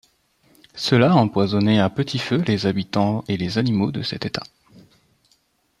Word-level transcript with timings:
Cela 0.73 1.13
empoisonnait 1.15 1.79
à 1.79 1.87
petit 1.91 2.17
feu 2.17 2.37
les 2.37 2.65
habitants 2.65 3.23
et 3.27 3.37
les 3.37 3.59
animaux 3.59 3.91
de 3.91 4.01
cet 4.01 4.25
État. 4.25 4.41